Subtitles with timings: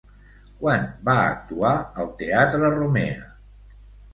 [0.61, 1.73] Quan va actuar
[2.05, 3.21] al teatre Romea?